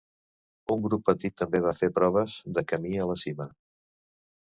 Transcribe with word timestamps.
Un 0.75 0.81
grup 0.85 1.03
petit 1.09 1.37
també 1.43 1.63
va 1.67 1.75
fer 1.83 1.91
proves 2.01 2.41
de 2.59 2.67
camí 2.75 2.99
a 3.05 3.09
la 3.15 3.23
cima. 3.29 3.51